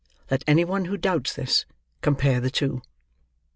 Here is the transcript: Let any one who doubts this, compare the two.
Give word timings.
Let 0.31 0.43
any 0.47 0.65
one 0.65 0.85
who 0.85 0.97
doubts 0.97 1.35
this, 1.35 1.67
compare 2.01 2.39
the 2.39 2.49
two. 2.49 2.81